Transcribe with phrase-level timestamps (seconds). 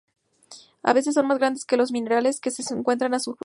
[0.81, 3.39] A veces son más grandes que los minerales que se encuentran a su alrededor.